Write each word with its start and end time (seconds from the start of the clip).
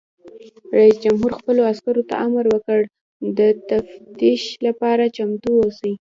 رئیس 0.77 0.97
جمهور 1.05 1.31
خپلو 1.39 1.61
عسکرو 1.71 2.03
ته 2.09 2.15
امر 2.25 2.45
وکړ؛ 2.53 2.81
د 3.37 3.39
تفتیش 3.69 4.41
لپاره 4.67 5.03
چمتو 5.15 5.49
اوسئ! 5.63 5.93